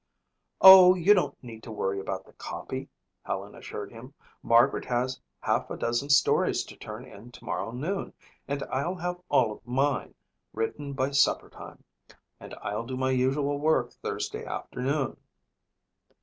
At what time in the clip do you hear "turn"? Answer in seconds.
6.75-7.05